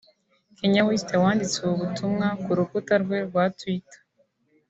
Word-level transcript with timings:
Kanye 0.57 0.81
West 0.87 1.09
wanditse 1.23 1.55
ubu 1.65 1.75
butumwa 1.81 2.27
ku 2.43 2.49
rukuta 2.57 2.93
rwe 3.03 3.17
rwa 3.27 3.43
Twiiter 3.57 3.99